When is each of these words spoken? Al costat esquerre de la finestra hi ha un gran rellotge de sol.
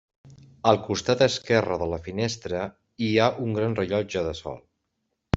Al 0.69 0.77
costat 0.85 1.19
esquerre 1.25 1.77
de 1.81 1.87
la 1.91 1.99
finestra 2.07 2.61
hi 3.07 3.09
ha 3.17 3.27
un 3.47 3.53
gran 3.59 3.77
rellotge 3.81 4.25
de 4.29 4.33
sol. 4.41 4.57